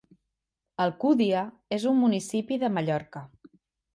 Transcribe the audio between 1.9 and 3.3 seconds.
un municipi de Mallorca.